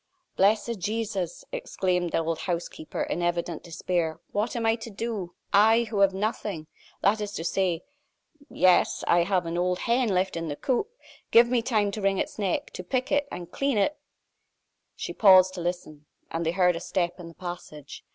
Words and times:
"Blessed 0.35 0.79
Jesus!" 0.79 1.45
exclaimed 1.51 2.09
the 2.11 2.17
old 2.17 2.39
housekeeper, 2.49 3.03
in 3.03 3.21
evident 3.21 3.61
despair. 3.61 4.19
"What 4.31 4.55
am 4.55 4.65
I 4.65 4.73
to 4.77 4.89
do? 4.89 5.35
I, 5.53 5.83
who 5.91 5.99
have 5.99 6.11
nothing! 6.11 6.65
That 7.01 7.21
is 7.21 7.33
to 7.33 7.43
say 7.43 7.83
yes 8.49 9.03
I 9.05 9.21
have 9.25 9.45
an 9.45 9.59
old 9.59 9.77
hen 9.85 10.09
left 10.09 10.35
in 10.35 10.47
the 10.47 10.55
coop. 10.55 10.89
Give 11.29 11.47
me 11.49 11.61
time 11.61 11.91
to 11.91 12.01
wring 12.01 12.17
its 12.17 12.39
neck, 12.39 12.71
to 12.71 12.83
pick 12.83 13.11
it, 13.11 13.27
and 13.31 13.51
clean 13.51 13.77
it" 13.77 13.95
She 14.95 15.13
paused 15.13 15.53
to 15.53 15.61
listen, 15.61 16.07
and 16.31 16.47
they 16.47 16.53
heard 16.53 16.75
a 16.75 16.79
step 16.79 17.19
in 17.19 17.27
the 17.27 17.35
passage. 17.35 18.03